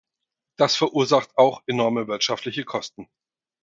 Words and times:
Das 0.57 0.75
verursacht 0.75 1.37
auch 1.37 1.61
enorme 1.67 2.07
wirtschaftliche 2.07 2.63
Kosten. 2.65 3.07